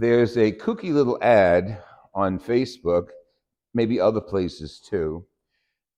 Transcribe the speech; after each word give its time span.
there's 0.00 0.36
a 0.36 0.52
kooky 0.52 0.92
little 0.92 1.18
ad 1.22 1.82
on 2.14 2.38
Facebook, 2.38 3.08
maybe 3.74 4.00
other 4.00 4.20
places 4.20 4.80
too, 4.80 5.26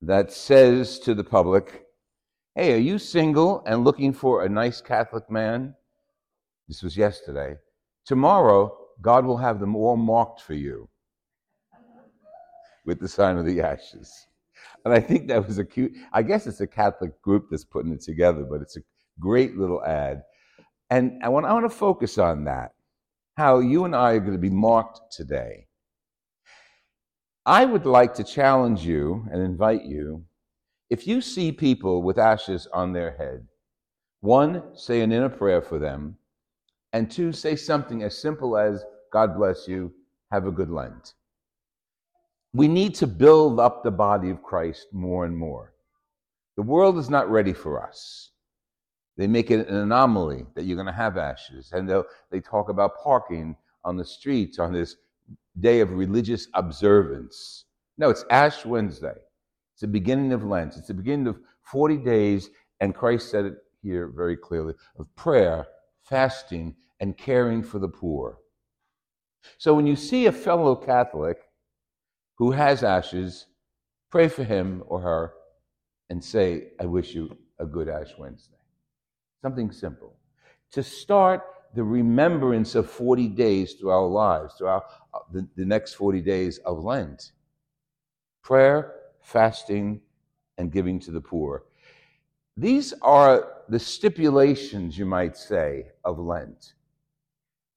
that 0.00 0.32
says 0.32 0.98
to 1.00 1.14
the 1.14 1.24
public, 1.24 1.84
Hey, 2.54 2.74
are 2.74 2.78
you 2.78 2.98
single 2.98 3.62
and 3.66 3.84
looking 3.84 4.12
for 4.12 4.42
a 4.42 4.48
nice 4.48 4.80
Catholic 4.80 5.30
man? 5.30 5.74
This 6.66 6.82
was 6.82 6.96
yesterday. 6.96 7.56
Tomorrow, 8.06 8.76
God 9.02 9.24
will 9.24 9.36
have 9.36 9.60
them 9.60 9.76
all 9.76 9.96
marked 9.96 10.40
for 10.40 10.54
you 10.54 10.88
with 12.86 13.00
the 13.00 13.08
sign 13.08 13.36
of 13.36 13.44
the 13.44 13.60
ashes. 13.60 14.26
And 14.84 14.94
I 14.94 15.00
think 15.00 15.28
that 15.28 15.46
was 15.46 15.58
a 15.58 15.64
cute, 15.64 15.92
I 16.12 16.22
guess 16.22 16.46
it's 16.46 16.60
a 16.60 16.66
Catholic 16.66 17.20
group 17.22 17.48
that's 17.50 17.64
putting 17.64 17.92
it 17.92 18.00
together, 18.00 18.46
but 18.48 18.62
it's 18.62 18.76
a 18.76 18.82
great 19.18 19.56
little 19.56 19.84
ad. 19.84 20.22
And 20.88 21.22
I 21.22 21.28
want, 21.28 21.46
I 21.46 21.52
want 21.52 21.70
to 21.70 21.76
focus 21.76 22.18
on 22.18 22.44
that 22.44 22.72
how 23.40 23.58
you 23.58 23.86
and 23.86 23.96
I 23.96 24.12
are 24.12 24.20
going 24.20 24.32
to 24.32 24.38
be 24.38 24.50
marked 24.50 25.00
today. 25.10 25.66
I 27.46 27.64
would 27.64 27.86
like 27.86 28.12
to 28.16 28.22
challenge 28.22 28.84
you 28.84 29.26
and 29.32 29.40
invite 29.40 29.84
you 29.84 30.26
if 30.90 31.06
you 31.06 31.22
see 31.22 31.50
people 31.50 32.02
with 32.02 32.18
ashes 32.18 32.68
on 32.74 32.92
their 32.92 33.16
head, 33.16 33.46
one, 34.20 34.76
say 34.76 35.00
an 35.00 35.10
inner 35.10 35.30
prayer 35.30 35.62
for 35.62 35.78
them, 35.78 36.18
and 36.92 37.10
two, 37.10 37.32
say 37.32 37.56
something 37.56 38.02
as 38.02 38.20
simple 38.20 38.58
as, 38.58 38.84
God 39.10 39.34
bless 39.38 39.66
you, 39.66 39.90
have 40.30 40.46
a 40.46 40.50
good 40.50 40.68
Lent. 40.68 41.14
We 42.52 42.68
need 42.68 42.94
to 42.96 43.06
build 43.06 43.58
up 43.58 43.82
the 43.82 43.90
body 43.90 44.28
of 44.28 44.42
Christ 44.42 44.88
more 44.92 45.24
and 45.24 45.34
more. 45.34 45.72
The 46.56 46.62
world 46.62 46.98
is 46.98 47.08
not 47.08 47.30
ready 47.30 47.54
for 47.54 47.82
us. 47.82 48.29
They 49.16 49.26
make 49.26 49.50
it 49.50 49.68
an 49.68 49.76
anomaly 49.76 50.46
that 50.54 50.64
you're 50.64 50.76
going 50.76 50.86
to 50.86 50.92
have 50.92 51.18
ashes. 51.18 51.70
And 51.72 51.88
they 52.30 52.40
talk 52.40 52.68
about 52.68 52.92
parking 53.02 53.56
on 53.84 53.96
the 53.96 54.04
streets 54.04 54.58
on 54.58 54.72
this 54.72 54.96
day 55.58 55.80
of 55.80 55.92
religious 55.92 56.48
observance. 56.54 57.64
No, 57.98 58.08
it's 58.08 58.24
Ash 58.30 58.64
Wednesday. 58.64 59.16
It's 59.74 59.82
the 59.82 59.88
beginning 59.88 60.32
of 60.32 60.44
Lent. 60.44 60.76
It's 60.76 60.88
the 60.88 60.94
beginning 60.94 61.26
of 61.26 61.38
40 61.64 61.98
days, 61.98 62.50
and 62.80 62.94
Christ 62.94 63.30
said 63.30 63.44
it 63.44 63.54
here 63.82 64.08
very 64.08 64.36
clearly 64.36 64.74
of 64.98 65.14
prayer, 65.16 65.66
fasting, 66.02 66.76
and 67.00 67.16
caring 67.16 67.62
for 67.62 67.78
the 67.78 67.88
poor. 67.88 68.38
So 69.58 69.74
when 69.74 69.86
you 69.86 69.96
see 69.96 70.26
a 70.26 70.32
fellow 70.32 70.76
Catholic 70.76 71.38
who 72.36 72.52
has 72.52 72.82
ashes, 72.82 73.46
pray 74.10 74.28
for 74.28 74.44
him 74.44 74.82
or 74.86 75.00
her 75.00 75.32
and 76.10 76.22
say, 76.22 76.72
I 76.80 76.86
wish 76.86 77.14
you 77.14 77.36
a 77.58 77.66
good 77.66 77.88
Ash 77.88 78.12
Wednesday. 78.18 78.56
Something 79.42 79.72
simple. 79.72 80.16
To 80.72 80.82
start 80.82 81.42
the 81.74 81.84
remembrance 81.84 82.74
of 82.74 82.90
40 82.90 83.28
days 83.28 83.74
through 83.74 83.90
our 83.90 84.06
lives, 84.06 84.54
through 84.54 84.68
our, 84.68 84.84
uh, 85.14 85.20
the, 85.32 85.48
the 85.56 85.64
next 85.64 85.94
40 85.94 86.20
days 86.20 86.58
of 86.58 86.82
Lent. 86.82 87.32
Prayer, 88.42 88.94
fasting, 89.22 90.00
and 90.58 90.72
giving 90.72 90.98
to 91.00 91.10
the 91.10 91.20
poor. 91.20 91.64
These 92.56 92.92
are 93.00 93.62
the 93.68 93.78
stipulations, 93.78 94.98
you 94.98 95.06
might 95.06 95.36
say, 95.36 95.86
of 96.04 96.18
Lent. 96.18 96.74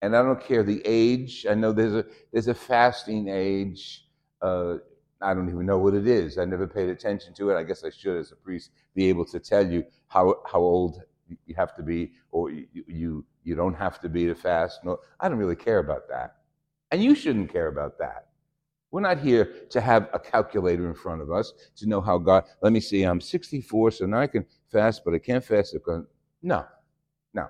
And 0.02 0.16
I 0.16 0.22
don't 0.22 0.41
care 0.44 0.64
the 0.64 0.81
age. 0.84 1.45
I 1.50 1.53
know 1.53 1.72
there's 1.72 1.94
a 1.94 2.06
there's 2.34 2.50
a 2.50 2.53
fasting 2.53 3.30
age. 3.30 4.06
Uh, 4.41 4.75
I 5.22 5.34
don't 5.34 5.47
even 5.47 5.66
know 5.66 5.78
what 5.78 5.94
it 5.94 6.06
is. 6.06 6.38
I 6.38 6.44
never 6.44 6.67
paid 6.67 6.89
attention 6.89 7.34
to 7.36 7.52
it. 7.52 7.56
I 7.56 7.64
guess 7.64 7.86
I 7.86 7.89
should, 7.89 8.17
as 8.17 8.34
a 8.34 8.36
priest, 8.36 8.72
be 8.94 9.08
able 9.08 9.23
to 9.25 9.39
tell 9.39 9.66
you 9.66 9.86
how 10.08 10.41
how 10.45 10.59
old 10.59 11.02
you 11.45 11.55
have 11.55 11.75
to 11.75 11.83
be, 11.83 12.11
or 12.31 12.49
you 12.49 13.25
you, 13.43 13.55
don't 13.55 13.73
have 13.73 13.99
to 14.01 14.09
be 14.09 14.25
to 14.25 14.35
fast. 14.35 14.79
No, 14.83 14.99
I 15.19 15.29
don't 15.29 15.37
really 15.37 15.55
care 15.55 15.79
about 15.79 16.07
that, 16.09 16.37
and 16.91 17.03
you 17.03 17.15
shouldn't 17.15 17.51
care 17.51 17.67
about 17.67 17.97
that. 17.99 18.27
We're 18.91 19.01
not 19.01 19.19
here 19.19 19.65
to 19.71 19.81
have 19.81 20.09
a 20.13 20.19
calculator 20.19 20.87
in 20.87 20.93
front 20.93 21.21
of 21.21 21.31
us 21.31 21.53
to 21.77 21.87
know 21.87 21.99
how 21.99 22.17
God. 22.17 22.45
Let 22.61 22.73
me 22.73 22.79
see. 22.79 23.03
I'm 23.03 23.19
64, 23.19 23.91
so 23.91 24.05
now 24.05 24.19
I 24.19 24.27
can 24.27 24.45
fast, 24.72 25.01
but 25.03 25.13
I 25.13 25.19
can't 25.19 25.43
fast. 25.43 25.73
Because, 25.73 26.05
no, 26.41 26.66
no, 27.33 27.47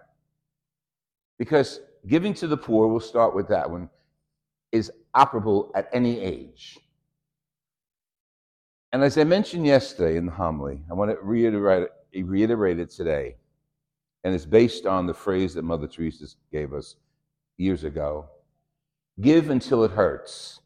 because 1.37 1.81
giving 2.07 2.33
to 2.35 2.47
the 2.47 2.57
poor. 2.57 2.87
We'll 2.87 2.99
start 2.99 3.35
with 3.35 3.47
that 3.49 3.69
one. 3.69 3.89
Is 4.71 4.91
operable 5.15 5.69
at 5.75 5.89
any 5.93 6.19
age. 6.19 6.79
And 8.91 9.03
as 9.03 9.17
I 9.17 9.23
mentioned 9.23 9.65
yesterday 9.65 10.17
in 10.17 10.27
the 10.27 10.31
homily, 10.31 10.81
I 10.89 10.93
want 10.93 11.11
to 11.11 11.17
reiterate, 11.21 11.89
reiterate 12.15 12.79
it 12.79 12.91
today 12.91 13.35
and 14.23 14.33
it's 14.33 14.45
based 14.45 14.85
on 14.85 15.05
the 15.05 15.13
phrase 15.13 15.53
that 15.53 15.63
Mother 15.63 15.87
Teresa 15.87 16.25
gave 16.51 16.73
us 16.73 16.95
years 17.57 17.83
ago 17.83 18.29
give 19.21 19.49
until 19.49 19.83
it 19.83 19.91
hurts. 19.91 20.59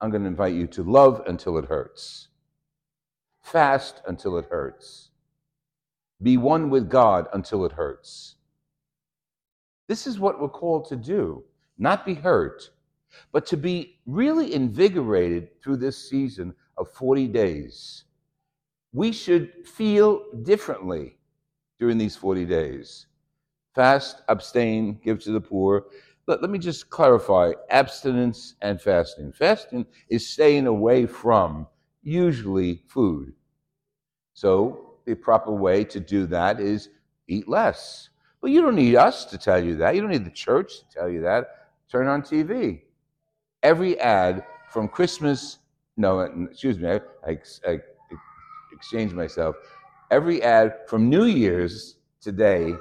I'm 0.00 0.10
going 0.10 0.22
to 0.22 0.28
invite 0.28 0.54
you 0.54 0.66
to 0.68 0.82
love 0.82 1.22
until 1.26 1.56
it 1.58 1.66
hurts, 1.66 2.28
fast 3.40 4.02
until 4.06 4.36
it 4.36 4.46
hurts, 4.50 5.10
be 6.20 6.36
one 6.36 6.70
with 6.70 6.90
God 6.90 7.26
until 7.32 7.64
it 7.64 7.72
hurts. 7.72 8.36
This 9.88 10.06
is 10.06 10.18
what 10.18 10.40
we're 10.40 10.48
called 10.48 10.88
to 10.88 10.96
do, 10.96 11.44
not 11.78 12.04
be 12.04 12.14
hurt, 12.14 12.70
but 13.32 13.46
to 13.46 13.56
be 13.56 13.98
really 14.06 14.54
invigorated 14.54 15.60
through 15.62 15.76
this 15.76 16.08
season 16.08 16.54
of 16.76 16.90
40 16.90 17.28
days. 17.28 18.04
We 18.92 19.12
should 19.12 19.66
feel 19.66 20.24
differently 20.42 21.16
during 21.82 21.98
these 21.98 22.14
40 22.14 22.44
days. 22.44 23.06
Fast, 23.74 24.22
abstain, 24.28 25.00
give 25.02 25.20
to 25.24 25.32
the 25.32 25.40
poor. 25.40 25.86
Let, 26.28 26.40
let 26.40 26.48
me 26.48 26.60
just 26.60 26.90
clarify 26.90 27.54
abstinence 27.70 28.54
and 28.62 28.80
fasting. 28.80 29.32
Fasting 29.32 29.86
is 30.08 30.30
staying 30.30 30.68
away 30.68 31.06
from 31.06 31.66
usually 32.04 32.84
food. 32.86 33.32
So, 34.32 34.94
the 35.06 35.16
proper 35.16 35.50
way 35.50 35.82
to 35.86 35.98
do 35.98 36.24
that 36.26 36.60
is 36.60 36.88
eat 37.26 37.48
less. 37.48 38.10
But 38.40 38.52
you 38.52 38.62
don't 38.62 38.76
need 38.76 38.94
us 38.94 39.24
to 39.24 39.36
tell 39.36 39.58
you 39.60 39.74
that. 39.78 39.96
You 39.96 40.02
don't 40.02 40.10
need 40.12 40.24
the 40.24 40.30
church 40.30 40.78
to 40.78 40.84
tell 40.88 41.08
you 41.08 41.22
that. 41.22 41.66
Turn 41.90 42.06
on 42.06 42.22
TV. 42.22 42.82
Every 43.64 43.98
ad 43.98 44.44
from 44.70 44.86
Christmas, 44.86 45.58
no, 45.96 46.20
excuse 46.20 46.78
me, 46.78 46.90
I, 46.90 47.00
I, 47.26 47.38
I 47.66 47.80
exchanged 48.72 49.16
myself 49.16 49.56
every 50.12 50.42
ad 50.42 50.74
from 50.86 51.08
New 51.08 51.24
Year's 51.24 51.96
today 52.20 52.74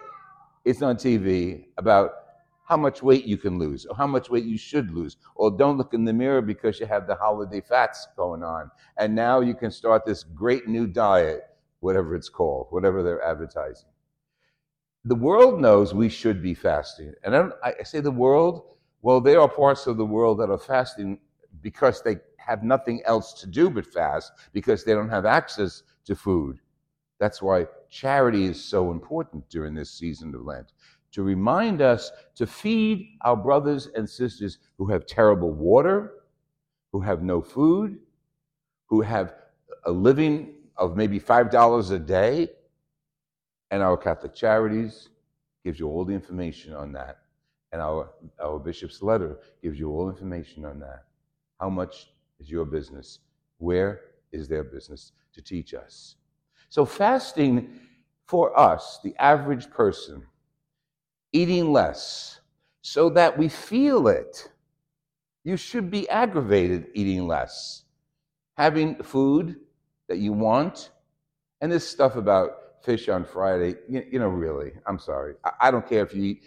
it's 0.65 0.81
on 0.81 0.97
TV 0.97 1.63
about 1.77 2.11
how 2.65 2.75
much 2.75 3.01
weight 3.01 3.23
you 3.25 3.37
can 3.37 3.57
lose 3.57 3.85
or 3.85 3.95
how 3.95 4.05
much 4.05 4.29
weight 4.29 4.43
you 4.43 4.57
should 4.57 4.91
lose. 4.91 5.15
Or 5.35 5.49
don't 5.49 5.77
look 5.77 5.93
in 5.93 6.03
the 6.03 6.13
mirror 6.13 6.41
because 6.41 6.79
you 6.79 6.85
have 6.87 7.07
the 7.07 7.15
holiday 7.15 7.61
fats 7.61 8.05
going 8.17 8.43
on. 8.43 8.69
And 8.97 9.15
now 9.15 9.39
you 9.39 9.55
can 9.55 9.71
start 9.71 10.05
this 10.05 10.23
great 10.23 10.67
new 10.67 10.85
diet, 10.85 11.43
whatever 11.79 12.15
it's 12.15 12.29
called, 12.29 12.67
whatever 12.69 13.01
they're 13.01 13.23
advertising. 13.23 13.89
The 15.05 15.15
world 15.15 15.59
knows 15.59 15.93
we 15.93 16.09
should 16.09 16.43
be 16.43 16.53
fasting. 16.53 17.13
And 17.23 17.35
I, 17.35 17.73
I 17.79 17.83
say 17.83 18.01
the 18.01 18.11
world, 18.11 18.75
well, 19.01 19.21
there 19.21 19.39
are 19.39 19.49
parts 19.49 19.87
of 19.87 19.95
the 19.95 20.05
world 20.05 20.39
that 20.39 20.49
are 20.49 20.59
fasting 20.59 21.17
because 21.61 22.01
they 22.01 22.17
have 22.37 22.61
nothing 22.61 23.01
else 23.05 23.33
to 23.41 23.47
do 23.47 23.69
but 23.69 23.85
fast 23.85 24.33
because 24.51 24.83
they 24.83 24.93
don't 24.93 25.09
have 25.09 25.25
access 25.25 25.83
to 26.05 26.15
food. 26.15 26.59
That's 27.21 27.39
why 27.39 27.67
charity 27.87 28.45
is 28.45 28.59
so 28.59 28.89
important 28.89 29.47
during 29.47 29.75
this 29.75 29.91
season 29.91 30.33
of 30.33 30.41
Lent 30.41 30.73
to 31.11 31.21
remind 31.21 31.79
us 31.79 32.11
to 32.33 32.47
feed 32.47 33.09
our 33.21 33.35
brothers 33.35 33.89
and 33.95 34.09
sisters 34.09 34.57
who 34.79 34.87
have 34.87 35.05
terrible 35.05 35.51
water, 35.51 36.13
who 36.91 36.99
have 36.99 37.21
no 37.21 37.39
food, 37.39 37.99
who 38.87 39.01
have 39.01 39.35
a 39.85 39.91
living 39.91 40.55
of 40.77 40.97
maybe 40.97 41.19
$5 41.19 41.91
a 41.91 41.99
day. 41.99 42.49
And 43.69 43.83
our 43.83 43.97
Catholic 43.97 44.33
Charities 44.33 45.09
gives 45.63 45.79
you 45.79 45.89
all 45.89 46.03
the 46.03 46.15
information 46.15 46.73
on 46.73 46.91
that. 46.93 47.19
And 47.71 47.83
our, 47.83 48.09
our 48.41 48.57
bishop's 48.57 49.03
letter 49.03 49.37
gives 49.61 49.77
you 49.77 49.91
all 49.91 50.09
information 50.09 50.65
on 50.65 50.79
that. 50.79 51.05
How 51.59 51.69
much 51.69 52.07
is 52.39 52.49
your 52.49 52.65
business? 52.65 53.19
Where 53.59 54.01
is 54.31 54.47
their 54.47 54.63
business 54.63 55.11
to 55.35 55.41
teach 55.43 55.75
us? 55.75 56.15
So, 56.71 56.85
fasting 56.85 57.67
for 58.27 58.57
us, 58.57 59.01
the 59.03 59.13
average 59.19 59.69
person, 59.69 60.25
eating 61.33 61.73
less 61.73 62.39
so 62.81 63.09
that 63.09 63.37
we 63.37 63.49
feel 63.49 64.07
it. 64.07 64.49
You 65.43 65.57
should 65.57 65.91
be 65.91 66.07
aggravated 66.07 66.87
eating 66.93 67.27
less. 67.27 67.83
Having 68.55 69.03
food 69.03 69.57
that 70.07 70.19
you 70.19 70.31
want, 70.31 70.91
and 71.59 71.69
this 71.69 71.87
stuff 71.87 72.15
about 72.15 72.51
fish 72.85 73.09
on 73.09 73.25
Friday, 73.25 73.75
you, 73.89 74.17
know, 74.17 74.29
really, 74.29 74.71
I'm 74.85 74.97
sorry. 74.97 75.33
I, 75.43 75.51
I, 75.59 75.71
don't 75.71 75.85
care 75.85 76.03
if 76.03 76.15
you 76.15 76.23
eat 76.23 76.43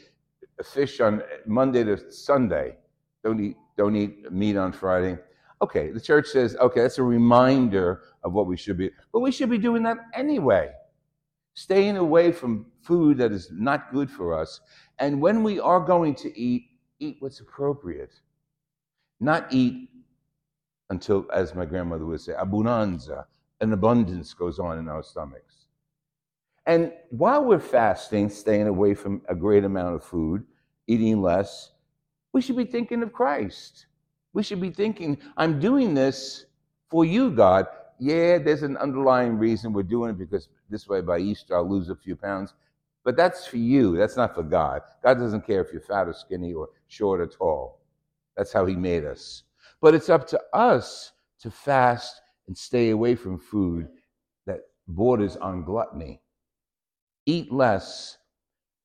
fish 0.65 1.01
on 1.01 1.23
Monday 1.45 1.85
to 1.85 2.11
Sunday. 2.11 2.77
Don't 3.23 3.41
eat, 3.45 3.57
don't 3.77 3.95
eat 3.95 4.33
meat 4.33 4.57
on 4.57 4.73
Friday. 4.73 5.19
Okay, 5.63 5.91
the 5.91 6.01
church 6.01 6.27
says, 6.27 6.57
okay, 6.57 6.81
that's 6.83 6.99
a 6.99 7.03
reminder 7.03 8.03
of 8.23 8.33
what 8.33 8.47
we 8.47 8.57
should 8.57 8.77
be, 8.77 8.91
but 9.13 9.21
we 9.21 9.31
should 9.31 9.51
be 9.51 9.59
doing 9.59 9.83
that 9.85 9.99
anyway. 10.15 10.71
Staying 11.55 11.97
away 11.97 12.33
from 12.33 12.67
food 12.83 13.19
that 13.19 13.33
is 13.33 13.51
not 13.53 13.93
good 13.93 14.11
for 14.11 14.39
us. 14.39 14.61
And 14.99 15.21
when 15.21 15.43
we 15.43 15.61
are 15.61 15.81
going 15.81 16.15
to 16.17 16.39
eat, 16.39 16.67
eat 16.99 17.17
what's 17.21 17.41
appropriate. 17.41 18.15
Not 19.21 19.47
eat 19.53 19.89
until, 20.91 21.27
as 21.33 21.55
my 21.55 21.65
grandmother 21.65 22.05
would 22.05 22.21
say, 22.21 22.33
abundanza, 22.33 23.25
an 23.61 23.73
abundance 23.73 24.35
goes 24.35 24.59
on 24.59 24.79
in 24.79 24.89
our 24.89 25.03
stomachs. 25.03 25.67
And 26.67 26.93
while 27.11 27.45
we're 27.45 27.61
fasting, 27.61 28.29
staying 28.29 28.67
away 28.67 28.95
from 28.95 29.23
a 29.29 29.35
great 29.35 29.65
amount 29.65 29.95
of 29.95 30.05
food, 30.05 30.45
eating 30.87 31.23
less, 31.23 31.71
we 32.33 32.41
should 32.41 32.57
be 32.57 32.65
thinking 32.65 33.03
of 33.03 33.13
Christ. 33.13 33.87
We 34.35 34.43
should 34.43 34.61
be 34.61 34.71
thinking, 34.71 35.19
I'm 35.37 35.59
doing 35.59 35.95
this 35.95 36.45
for 36.91 37.05
you, 37.05 37.31
God. 37.31 37.67
Yeah, 37.99 38.39
there's 38.39 38.65
an 38.65 38.77
underlying 38.77 39.39
reason 39.39 39.73
we're 39.73 39.85
doing 39.85 40.11
it 40.11 40.19
because 40.19 40.49
this 40.69 40.89
way 40.89 41.01
by 41.01 41.19
Easter 41.19 41.57
I'll 41.57 41.69
lose 41.69 41.89
a 41.89 41.97
few 41.97 42.17
pounds. 42.17 42.53
But 43.05 43.17
that's 43.17 43.47
for 43.47 43.59
you. 43.59 43.97
That's 43.97 44.17
not 44.17 44.35
for 44.35 44.43
God. 44.43 44.83
God 45.03 45.19
doesn't 45.19 45.47
care 45.47 45.61
if 45.61 45.73
you're 45.73 45.81
fat 45.81 46.09
or 46.09 46.13
skinny 46.13 46.53
or 46.53 46.69
short 46.89 47.21
or 47.21 47.27
tall. 47.27 47.81
That's 48.37 48.53
how 48.53 48.67
He 48.67 48.75
made 48.75 49.05
us. 49.05 49.45
But 49.81 49.95
it's 49.95 50.09
up 50.09 50.27
to 50.29 50.41
us 50.53 51.13
to 51.41 51.51
fast 51.51 52.21
and 52.47 52.57
stay 52.57 52.91
away 52.91 53.15
from 53.15 53.39
food 53.39 53.89
that 54.47 54.61
borders 54.89 55.37
on 55.37 55.65
gluttony. 55.65 56.21
Eat 57.27 57.53
less 57.53 58.19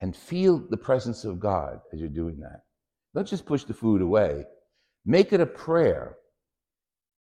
and 0.02 0.16
feel 0.16 0.60
the 0.70 0.78
presence 0.78 1.26
of 1.26 1.40
God 1.40 1.82
as 1.92 2.00
you're 2.00 2.10
doing 2.10 2.40
that. 2.40 2.64
Don't 3.16 3.28
just 3.28 3.46
push 3.46 3.64
the 3.64 3.74
food 3.74 4.02
away. 4.02 4.46
Make 5.10 5.34
it 5.34 5.42
a 5.42 5.46
prayer. 5.48 6.18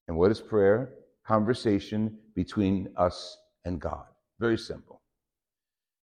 And 0.08 0.18
what 0.18 0.30
is 0.30 0.42
prayer? 0.42 0.92
Conversation 1.26 2.18
between 2.34 2.90
us 2.98 3.38
and 3.64 3.80
God. 3.80 4.04
Very 4.38 4.58
simple. 4.58 5.00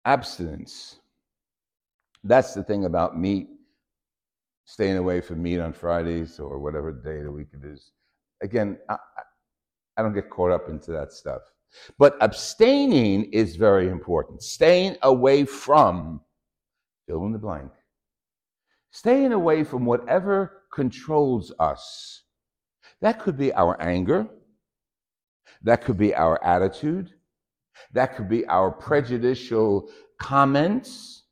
Abstinence. 0.04 1.00
That's 2.22 2.52
the 2.52 2.62
thing 2.62 2.84
about 2.84 3.18
meat, 3.18 3.48
staying 4.66 4.98
away 4.98 5.22
from 5.22 5.42
meat 5.42 5.58
on 5.58 5.72
Fridays 5.72 6.38
or 6.38 6.58
whatever 6.58 6.92
day 6.92 7.20
of 7.20 7.24
the 7.24 7.32
week 7.32 7.48
it 7.54 7.66
is. 7.66 7.92
Again, 8.42 8.76
I, 8.90 8.98
I 9.96 10.02
don't 10.02 10.12
get 10.12 10.28
caught 10.28 10.50
up 10.50 10.68
into 10.68 10.90
that 10.90 11.14
stuff. 11.14 11.40
But 11.98 12.14
abstaining 12.20 13.32
is 13.32 13.56
very 13.56 13.88
important. 13.88 14.42
Staying 14.42 14.98
away 15.00 15.46
from, 15.46 16.20
fill 17.08 17.24
in 17.24 17.32
the 17.32 17.38
blank, 17.38 17.72
staying 18.90 19.32
away 19.32 19.64
from 19.64 19.86
whatever 19.86 20.59
controls 20.72 21.52
us. 21.58 22.22
That 23.00 23.18
could 23.18 23.36
be 23.36 23.52
our 23.54 23.80
anger, 23.80 24.26
that 25.62 25.82
could 25.82 25.96
be 25.96 26.14
our 26.14 26.42
attitude, 26.44 27.12
that 27.92 28.16
could 28.16 28.28
be 28.28 28.46
our 28.46 28.70
prejudicial 28.70 29.90
comments. 30.18 31.24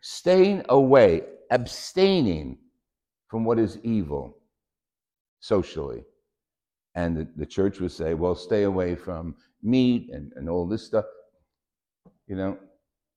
Staying 0.00 0.62
away, 0.68 1.22
abstaining 1.50 2.58
from 3.28 3.44
what 3.44 3.58
is 3.58 3.78
evil 3.82 4.36
socially. 5.40 6.04
And 6.94 7.16
the, 7.16 7.28
the, 7.36 7.46
church 7.46 7.80
would 7.80 7.90
say, 7.90 8.14
well, 8.14 8.34
stay 8.34 8.64
away 8.64 8.94
from 8.94 9.34
meat 9.62 10.10
and, 10.12 10.30
and 10.36 10.48
all 10.48 10.66
this 10.66 10.84
stuff. 10.84 11.06
You 12.26 12.36
know, 12.36 12.58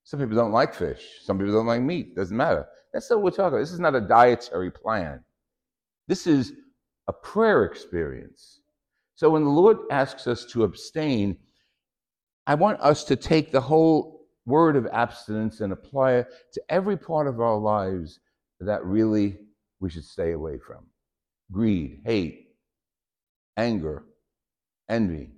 some 0.03 0.19
people 0.19 0.35
don't 0.35 0.51
like 0.51 0.73
fish, 0.73 1.19
some 1.23 1.37
people 1.37 1.53
don't 1.53 1.67
like 1.67 1.81
meat, 1.81 2.15
doesn't 2.15 2.35
matter. 2.35 2.67
That's 2.93 3.09
not 3.09 3.17
what 3.17 3.25
we're 3.25 3.31
talking 3.31 3.47
about. 3.49 3.59
This 3.59 3.73
is 3.73 3.79
not 3.79 3.93
a 3.95 4.01
dietary 4.01 4.71
plan. 4.71 5.23
This 6.07 6.27
is 6.27 6.53
a 7.07 7.13
prayer 7.13 7.65
experience. 7.65 8.61
So 9.15 9.29
when 9.29 9.43
the 9.43 9.49
Lord 9.49 9.77
asks 9.91 10.27
us 10.27 10.45
to 10.47 10.63
abstain, 10.63 11.37
I 12.45 12.55
want 12.55 12.79
us 12.81 13.03
to 13.05 13.15
take 13.15 13.51
the 13.51 13.61
whole 13.61 14.27
word 14.45 14.75
of 14.75 14.87
abstinence 14.87 15.59
and 15.59 15.73
apply 15.73 16.13
it 16.13 16.27
to 16.53 16.61
every 16.69 16.97
part 16.97 17.27
of 17.27 17.41
our 17.41 17.57
lives 17.57 18.19
that 18.59 18.85
really 18.85 19.39
we 19.79 19.89
should 19.89 20.05
stay 20.05 20.31
away 20.31 20.57
from 20.57 20.85
greed, 21.51 22.01
hate, 22.05 22.49
anger, 23.55 24.03
envy, 24.89 25.31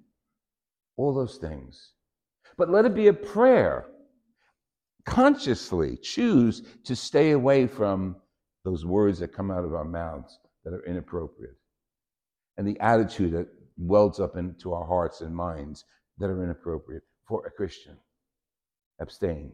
all 0.98 1.14
those 1.14 1.38
things. 1.38 1.94
But 2.58 2.70
let 2.70 2.86
it 2.86 2.94
be 2.94 3.08
a 3.08 3.14
prayer. 3.14 3.86
Consciously 5.06 5.98
choose 5.98 6.64
to 6.84 6.96
stay 6.96 7.32
away 7.32 7.68
from 7.68 8.16
those 8.66 8.86
words 8.86 9.20
that 9.20 9.34
come 9.34 9.50
out 9.50 9.64
of 9.64 9.74
our 9.74 9.86
mouths 9.86 10.40
that 10.70 10.76
are 10.76 10.86
inappropriate 10.86 11.56
and 12.58 12.68
the 12.68 12.80
attitude 12.80 13.32
that 13.34 13.48
welds 13.78 14.20
up 14.20 14.36
into 14.36 14.74
our 14.74 14.86
hearts 14.86 15.22
and 15.22 15.36
minds 15.36 15.86
that 16.18 16.30
are 16.30 16.44
inappropriate 16.44 17.04
for 17.28 17.46
a 17.46 17.52
Christian. 17.52 17.98
Abstain. 19.00 19.54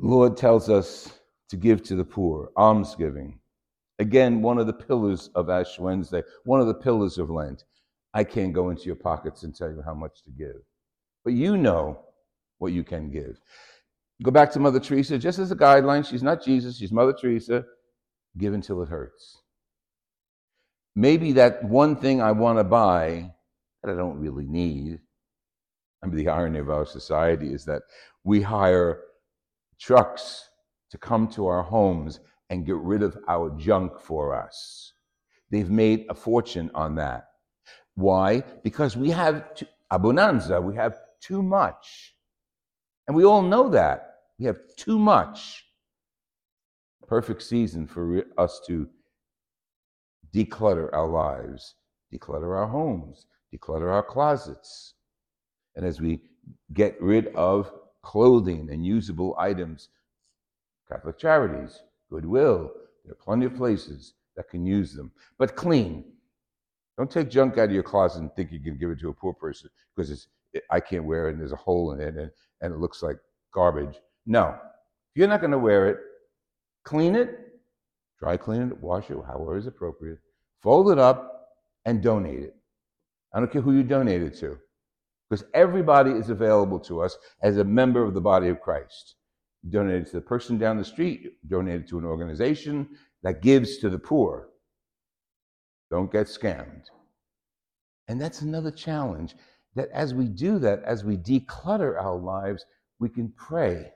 Lord 0.00 0.36
tells 0.36 0.68
us 0.68 1.20
to 1.50 1.56
give 1.56 1.82
to 1.84 1.94
the 1.94 2.04
poor, 2.04 2.50
almsgiving. 2.56 3.38
Again, 4.00 4.42
one 4.42 4.58
of 4.58 4.66
the 4.66 4.72
pillars 4.72 5.30
of 5.36 5.48
Ash 5.48 5.78
Wednesday, 5.78 6.22
one 6.44 6.60
of 6.60 6.66
the 6.66 6.74
pillars 6.74 7.18
of 7.18 7.30
Lent. 7.30 7.62
I 8.14 8.24
can't 8.24 8.52
go 8.52 8.70
into 8.70 8.82
your 8.84 8.96
pockets 8.96 9.44
and 9.44 9.54
tell 9.54 9.70
you 9.70 9.82
how 9.84 9.94
much 9.94 10.22
to 10.24 10.30
give. 10.30 10.56
But 11.24 11.34
you 11.34 11.56
know 11.56 12.00
what 12.58 12.72
you 12.72 12.82
can 12.82 13.10
give. 13.10 13.40
Go 14.22 14.32
back 14.32 14.50
to 14.52 14.60
Mother 14.60 14.80
Teresa, 14.80 15.18
just 15.18 15.38
as 15.38 15.52
a 15.52 15.56
guideline. 15.56 16.04
She's 16.04 16.22
not 16.22 16.44
Jesus, 16.44 16.76
she's 16.76 16.92
Mother 16.92 17.12
Teresa. 17.12 17.64
Give 18.36 18.54
until 18.54 18.82
it 18.82 18.88
hurts. 18.88 19.38
Maybe 20.94 21.32
that 21.32 21.64
one 21.64 21.96
thing 21.96 22.20
I 22.20 22.32
want 22.32 22.58
to 22.58 22.64
buy 22.64 23.32
that 23.82 23.92
I 23.92 23.96
don't 23.96 24.18
really 24.18 24.46
need. 24.46 25.00
I 26.02 26.06
mean, 26.06 26.16
the 26.16 26.28
irony 26.28 26.58
of 26.58 26.70
our 26.70 26.86
society 26.86 27.52
is 27.52 27.64
that 27.66 27.82
we 28.24 28.42
hire 28.42 29.00
trucks 29.78 30.48
to 30.90 30.98
come 30.98 31.28
to 31.28 31.46
our 31.46 31.62
homes 31.62 32.20
and 32.50 32.66
get 32.66 32.76
rid 32.76 33.02
of 33.02 33.16
our 33.28 33.50
junk 33.58 33.98
for 34.00 34.34
us. 34.34 34.92
They've 35.50 35.70
made 35.70 36.06
a 36.08 36.14
fortune 36.14 36.70
on 36.74 36.96
that. 36.96 37.28
Why? 37.94 38.42
Because 38.62 38.96
we 38.96 39.10
have 39.10 39.54
too, 39.54 39.66
abundanza, 39.92 40.62
we 40.62 40.74
have 40.76 40.98
too 41.20 41.42
much. 41.42 42.14
And 43.06 43.16
we 43.16 43.24
all 43.24 43.42
know 43.42 43.68
that. 43.70 44.14
We 44.38 44.46
have 44.46 44.58
too 44.76 44.98
much. 44.98 45.61
Perfect 47.12 47.42
season 47.42 47.86
for 47.86 48.24
us 48.38 48.62
to 48.66 48.88
declutter 50.34 50.88
our 50.94 51.06
lives, 51.06 51.74
declutter 52.10 52.56
our 52.56 52.66
homes, 52.66 53.26
declutter 53.54 53.92
our 53.92 54.02
closets. 54.02 54.94
And 55.76 55.84
as 55.84 56.00
we 56.00 56.22
get 56.72 56.96
rid 57.02 57.26
of 57.34 57.70
clothing 58.02 58.70
and 58.70 58.86
usable 58.86 59.36
items, 59.38 59.90
Catholic 60.90 61.18
Charities, 61.18 61.82
Goodwill, 62.10 62.72
there 63.04 63.12
are 63.12 63.22
plenty 63.22 63.44
of 63.44 63.56
places 63.56 64.14
that 64.36 64.48
can 64.48 64.64
use 64.64 64.94
them, 64.94 65.12
but 65.38 65.54
clean. 65.54 66.04
Don't 66.96 67.10
take 67.10 67.28
junk 67.28 67.58
out 67.58 67.66
of 67.66 67.72
your 67.72 67.82
closet 67.82 68.22
and 68.22 68.32
think 68.32 68.50
you 68.50 68.60
can 68.60 68.78
give 68.78 68.88
it 68.88 69.00
to 69.00 69.10
a 69.10 69.12
poor 69.12 69.34
person 69.34 69.68
because 69.94 70.10
it's, 70.10 70.28
it, 70.54 70.62
I 70.70 70.80
can't 70.80 71.04
wear 71.04 71.28
it 71.28 71.32
and 71.32 71.40
there's 71.40 71.52
a 71.52 71.56
hole 71.56 71.92
in 71.92 72.00
it 72.00 72.16
and, 72.16 72.30
and 72.62 72.72
it 72.72 72.78
looks 72.78 73.02
like 73.02 73.18
garbage. 73.52 74.00
No. 74.24 74.56
If 75.14 75.18
you're 75.18 75.28
not 75.28 75.42
going 75.42 75.50
to 75.50 75.58
wear 75.58 75.90
it, 75.90 75.98
clean 76.84 77.14
it, 77.14 77.38
dry 78.18 78.36
clean 78.36 78.62
it, 78.62 78.80
wash 78.80 79.10
it, 79.10 79.18
however 79.26 79.56
is 79.56 79.66
appropriate, 79.66 80.18
fold 80.62 80.90
it 80.90 80.98
up, 80.98 81.48
and 81.84 82.02
donate 82.02 82.40
it. 82.40 82.54
I 83.34 83.40
don't 83.40 83.50
care 83.50 83.62
who 83.62 83.72
you 83.72 83.82
donate 83.82 84.22
it 84.22 84.36
to, 84.38 84.58
because 85.28 85.44
everybody 85.54 86.10
is 86.10 86.30
available 86.30 86.78
to 86.80 87.00
us 87.02 87.16
as 87.42 87.56
a 87.56 87.64
member 87.64 88.04
of 88.04 88.14
the 88.14 88.20
body 88.20 88.48
of 88.48 88.60
Christ. 88.60 89.16
You 89.62 89.70
donate 89.70 90.02
it 90.02 90.06
to 90.06 90.16
the 90.16 90.20
person 90.20 90.58
down 90.58 90.76
the 90.76 90.84
street, 90.84 91.36
donate 91.48 91.82
it 91.82 91.88
to 91.88 91.98
an 91.98 92.04
organization 92.04 92.88
that 93.22 93.42
gives 93.42 93.78
to 93.78 93.88
the 93.88 93.98
poor. 93.98 94.48
Don't 95.90 96.10
get 96.10 96.26
scammed. 96.26 96.84
And 98.08 98.20
that's 98.20 98.42
another 98.42 98.70
challenge 98.70 99.34
that 99.74 99.88
as 99.92 100.14
we 100.14 100.26
do 100.26 100.58
that, 100.58 100.82
as 100.84 101.04
we 101.04 101.16
declutter 101.16 102.00
our 102.00 102.16
lives, 102.16 102.64
we 102.98 103.08
can 103.08 103.32
pray. 103.36 103.92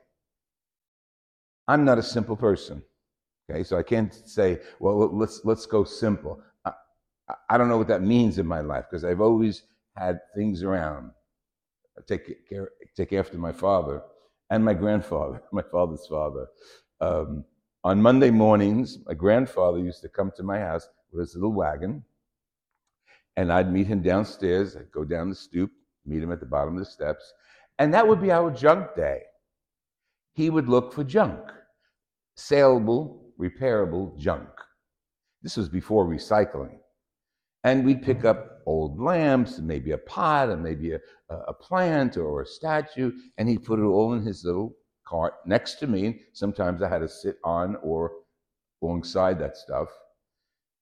I'm 1.67 1.83
not 1.85 1.97
a 1.97 2.03
simple 2.03 2.35
person. 2.35 2.83
Okay, 3.49 3.63
so 3.63 3.77
I 3.77 3.83
can't 3.83 4.13
say, 4.13 4.59
well, 4.79 4.97
let's 5.15 5.41
let's 5.45 5.65
go 5.65 5.83
simple. 5.83 6.41
I, 6.65 6.73
I 7.49 7.57
don't 7.57 7.69
know 7.69 7.77
what 7.77 7.87
that 7.87 8.01
means 8.01 8.39
in 8.39 8.47
my 8.47 8.61
life 8.61 8.85
because 8.89 9.03
I've 9.03 9.21
always 9.21 9.63
had 9.95 10.19
things 10.35 10.63
around. 10.63 11.11
I 11.97 12.01
take 12.07 12.47
care, 12.49 12.69
take 12.95 13.13
after 13.13 13.37
my 13.37 13.51
father 13.51 14.01
and 14.49 14.63
my 14.63 14.73
grandfather, 14.73 15.41
my 15.51 15.63
father's 15.71 16.05
father. 16.07 16.47
Um, 17.01 17.45
on 17.83 18.01
Monday 18.01 18.31
mornings, 18.31 18.97
my 19.05 19.13
grandfather 19.13 19.79
used 19.79 20.01
to 20.01 20.09
come 20.09 20.31
to 20.35 20.43
my 20.43 20.59
house 20.59 20.87
with 21.11 21.21
his 21.21 21.35
little 21.35 21.53
wagon, 21.53 22.03
and 23.37 23.51
I'd 23.51 23.71
meet 23.71 23.87
him 23.87 24.01
downstairs. 24.01 24.75
I'd 24.75 24.91
go 24.91 25.05
down 25.05 25.29
the 25.29 25.35
stoop, 25.35 25.71
meet 26.05 26.21
him 26.21 26.31
at 26.31 26.39
the 26.39 26.45
bottom 26.45 26.73
of 26.73 26.79
the 26.79 26.85
steps, 26.89 27.33
and 27.79 27.93
that 27.93 28.07
would 28.07 28.21
be 28.21 28.31
our 28.31 28.51
junk 28.51 28.95
day. 28.95 29.21
He 30.33 30.49
would 30.49 30.67
look 30.67 30.93
for 30.93 31.03
junk, 31.03 31.39
saleable, 32.37 33.25
repairable 33.39 34.17
junk. 34.17 34.47
This 35.41 35.57
was 35.57 35.69
before 35.69 36.05
recycling. 36.05 36.77
And 37.63 37.85
we'd 37.85 38.01
pick 38.01 38.23
up 38.23 38.59
old 38.65 38.99
lamps, 38.99 39.57
and 39.57 39.67
maybe 39.67 39.91
a 39.91 39.97
pot, 39.97 40.49
and 40.49 40.63
maybe 40.63 40.93
a, 40.93 40.99
a 41.29 41.53
plant 41.53 42.15
or 42.15 42.41
a 42.41 42.45
statue, 42.45 43.11
and 43.37 43.49
he'd 43.49 43.65
put 43.65 43.79
it 43.79 43.83
all 43.83 44.13
in 44.13 44.21
his 44.21 44.45
little 44.45 44.73
cart 45.05 45.33
next 45.45 45.75
to 45.75 45.87
me. 45.87 46.21
Sometimes 46.33 46.81
I 46.81 46.89
had 46.89 46.99
to 46.99 47.09
sit 47.09 47.37
on 47.43 47.75
or 47.83 48.11
alongside 48.81 49.39
that 49.39 49.57
stuff. 49.57 49.89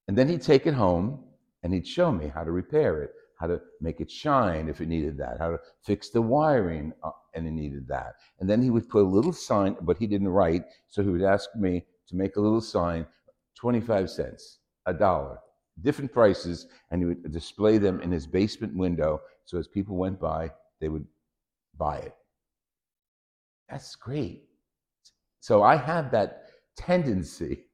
And 0.07 0.17
then 0.17 0.27
he'd 0.27 0.41
take 0.41 0.67
it 0.67 0.73
home 0.73 1.23
and 1.63 1.73
he'd 1.73 1.87
show 1.87 2.11
me 2.11 2.27
how 2.27 2.43
to 2.43 2.51
repair 2.51 3.01
it, 3.01 3.11
how 3.37 3.47
to 3.47 3.59
make 3.81 3.99
it 3.99 4.09
shine 4.09 4.69
if 4.69 4.81
it 4.81 4.87
needed 4.87 5.17
that, 5.17 5.37
how 5.39 5.51
to 5.51 5.59
fix 5.83 6.09
the 6.09 6.21
wiring 6.21 6.93
uh, 7.03 7.11
and 7.33 7.47
it 7.47 7.51
needed 7.51 7.87
that. 7.87 8.13
And 8.39 8.49
then 8.49 8.61
he 8.61 8.69
would 8.69 8.89
put 8.89 9.03
a 9.03 9.07
little 9.07 9.33
sign, 9.33 9.75
but 9.81 9.97
he 9.97 10.07
didn't 10.07 10.29
write, 10.29 10.63
so 10.87 11.03
he 11.03 11.09
would 11.09 11.21
ask 11.21 11.49
me 11.55 11.85
to 12.07 12.15
make 12.15 12.35
a 12.37 12.41
little 12.41 12.61
sign, 12.61 13.05
25 13.57 14.09
cents, 14.09 14.59
a 14.85 14.93
dollar, 14.93 15.37
different 15.81 16.13
prices, 16.13 16.67
and 16.91 17.01
he 17.01 17.05
would 17.05 17.31
display 17.31 17.77
them 17.77 17.99
in 18.01 18.11
his 18.11 18.27
basement 18.27 18.75
window 18.75 19.21
so 19.45 19.59
as 19.59 19.67
people 19.67 19.95
went 19.95 20.19
by, 20.19 20.51
they 20.81 20.89
would 20.89 21.05
buy 21.77 21.97
it. 21.97 22.15
That's 23.69 23.95
great. 23.95 24.43
So 25.39 25.63
I 25.63 25.75
have 25.75 26.11
that 26.11 26.49
tendency. 26.77 27.65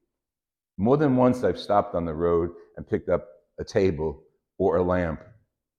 More 0.76 0.96
than 0.96 1.16
once, 1.16 1.44
I've 1.44 1.58
stopped 1.58 1.94
on 1.94 2.04
the 2.04 2.14
road 2.14 2.50
and 2.76 2.86
picked 2.86 3.08
up 3.08 3.26
a 3.58 3.64
table 3.64 4.22
or 4.58 4.76
a 4.76 4.82
lamp 4.82 5.20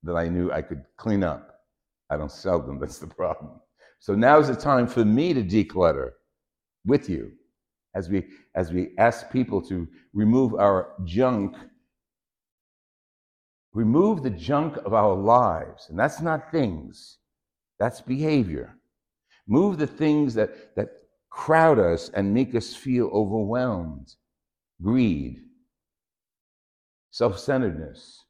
that 0.03 0.15
I 0.15 0.27
knew 0.27 0.51
I 0.51 0.61
could 0.61 0.83
clean 0.97 1.23
up. 1.23 1.61
I 2.09 2.17
don't 2.17 2.31
sell 2.31 2.59
them, 2.59 2.79
that's 2.81 2.99
the 2.99 3.07
problem. 3.07 3.59
So 3.99 4.15
now 4.15 4.39
is 4.39 4.47
the 4.47 4.55
time 4.55 4.87
for 4.87 5.05
me 5.05 5.33
to 5.33 5.43
declutter 5.43 6.11
with 6.85 7.09
you 7.09 7.31
as 7.95 8.09
we, 8.09 8.27
as 8.55 8.71
we 8.73 8.89
ask 8.97 9.31
people 9.31 9.61
to 9.63 9.87
remove 10.13 10.55
our 10.55 10.93
junk. 11.05 11.55
Remove 13.73 14.21
the 14.21 14.29
junk 14.29 14.77
of 14.85 14.93
our 14.93 15.15
lives. 15.15 15.87
And 15.89 15.97
that's 15.97 16.21
not 16.21 16.51
things, 16.51 17.17
that's 17.79 18.01
behavior. 18.01 18.75
Move 19.47 19.77
the 19.77 19.87
things 19.87 20.33
that, 20.35 20.75
that 20.75 20.89
crowd 21.29 21.79
us 21.79 22.09
and 22.09 22.33
make 22.33 22.53
us 22.55 22.75
feel 22.75 23.07
overwhelmed 23.07 24.13
greed, 24.81 25.41
self 27.11 27.39
centeredness, 27.39 28.25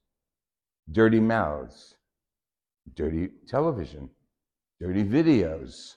dirty 0.92 1.20
mouths, 1.20 1.96
dirty 2.96 3.30
television, 3.48 4.10
dirty 4.80 5.04
videos, 5.04 5.96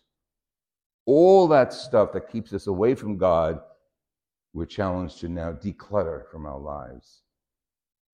all 1.06 1.48
that 1.48 1.72
stuff 1.72 2.12
that 2.12 2.30
keeps 2.30 2.52
us 2.52 2.66
away 2.66 2.94
from 2.94 3.16
God, 3.16 3.60
we're 4.52 4.66
challenged 4.66 5.20
to 5.20 5.28
now 5.28 5.52
declutter 5.52 6.28
from 6.30 6.46
our 6.46 6.58
lives. 6.58 7.22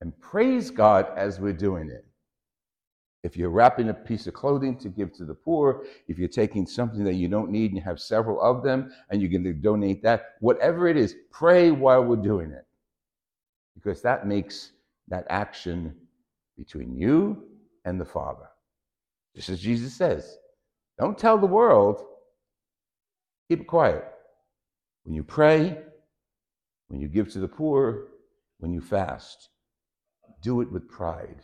And 0.01 0.19
praise 0.21 0.71
God 0.71 1.07
as 1.17 1.39
we're 1.41 1.53
doing 1.53 1.89
it. 1.89 2.05
If 3.23 3.37
you're 3.37 3.51
wrapping 3.51 3.89
a 3.89 3.95
piece 3.95 4.27
of 4.27 4.35
clothing 4.35 4.77
to 4.79 4.89
give 4.89 5.13
to 5.13 5.25
the 5.25 5.35
poor, 5.35 5.85
if 6.09 6.19
you're 6.19 6.29
taking 6.29 6.67
something 6.67 7.05
that 7.05 7.15
you 7.15 7.29
don't 7.29 7.51
need 7.51 7.71
and 7.71 7.77
you 7.77 7.83
have 7.85 8.01
several 8.01 8.41
of 8.41 8.65
them 8.65 8.93
and 9.11 9.23
you're 9.23 9.31
going 9.31 9.45
to 9.45 9.53
donate 9.53 10.03
that, 10.03 10.35
whatever 10.41 10.89
it 10.89 10.97
is, 10.97 11.15
pray 11.31 11.71
while 11.71 12.03
we're 12.03 12.17
doing 12.17 12.51
it. 12.51 12.67
Because 13.75 14.03
that 14.03 14.27
makes 14.27 14.73
that 15.07 15.25
action 15.31 15.95
between 16.63 16.97
you 16.97 17.43
and 17.85 18.01
the 18.01 18.05
Father. 18.05 18.49
Just 19.35 19.49
as 19.49 19.61
Jesus 19.61 19.95
says, 19.95 20.39
don't 20.99 21.19
tell 21.19 21.39
the 21.39 21.47
world, 21.47 22.05
keep 23.49 23.63
it 23.63 23.67
quiet. 23.67 24.05
When 25.05 25.15
you 25.15 25.25
pray, 25.25 25.79
when 26.89 27.01
you 27.01 27.09
give 27.09 27.33
to 27.33 27.41
the 27.41 27.49
poor, 27.49 28.09
when 28.59 28.73
you 28.73 28.81
fast, 28.81 29.49
do 30.43 30.61
it 30.61 30.71
with 30.71 30.89
pride. 30.89 31.43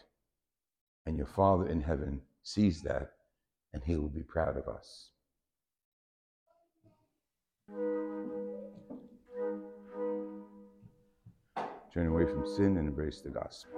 And 1.07 1.17
your 1.17 1.27
Father 1.27 1.69
in 1.69 1.81
heaven 1.81 2.21
sees 2.43 2.83
that, 2.83 3.11
and 3.73 3.83
he 3.83 3.97
will 3.97 4.09
be 4.09 4.23
proud 4.23 4.57
of 4.57 4.69
us. 4.69 5.11
Turn 11.93 12.07
away 12.07 12.27
from 12.27 12.47
sin 12.47 12.77
and 12.77 12.87
embrace 12.87 13.21
the 13.21 13.31
gospel. 13.31 13.78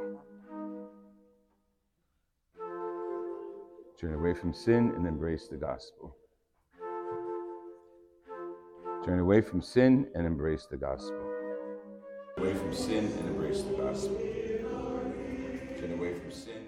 Turn 4.01 4.15
away 4.15 4.33
from 4.33 4.55
sin 4.55 4.95
and 4.97 5.07
embrace 5.07 5.47
the 5.49 5.59
gospel. 5.59 6.17
Turn 9.05 9.19
away 9.19 9.43
from 9.43 9.61
sin 9.61 10.09
and 10.15 10.27
embrace 10.27 10.65
the 10.65 10.79
gospel. 10.79 11.21
Away 12.39 12.55
from 12.55 12.73
sin 12.73 13.13
and 13.19 13.29
embrace 13.29 13.61
the 13.61 13.75
gospel. 13.75 14.17
Turn 15.79 15.93
away 15.99 16.15
from 16.15 16.33
sin. 16.33 16.60